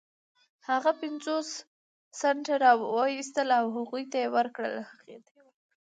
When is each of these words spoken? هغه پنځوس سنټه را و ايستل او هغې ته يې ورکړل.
هغه 0.69 0.91
پنځوس 1.01 1.49
سنټه 2.19 2.55
را 2.61 2.71
و 2.75 2.83
ايستل 3.11 3.49
او 3.59 3.65
هغې 3.75 4.03
ته 4.11 4.17
يې 4.23 4.27
ورکړل. 4.35 4.75